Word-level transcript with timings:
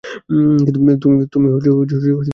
তুমি 0.67 0.91
কত 1.21 1.33
টাকা 1.81 1.97
চাও? 2.03 2.21